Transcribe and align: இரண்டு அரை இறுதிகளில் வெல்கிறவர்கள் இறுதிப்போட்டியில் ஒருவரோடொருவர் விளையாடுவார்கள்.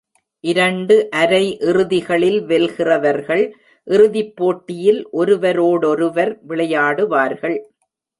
இரண்டு 0.43 0.95
அரை 1.11 1.57
இறுதிகளில் 1.61 2.39
வெல்கிறவர்கள் 2.41 3.43
இறுதிப்போட்டியில் 3.87 5.01
ஒருவரோடொருவர் 5.11 6.33
விளையாடுவார்கள். 6.47 7.57